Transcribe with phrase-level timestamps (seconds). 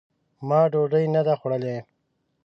[0.47, 1.77] ما ډوډۍ نه ده خوړلې!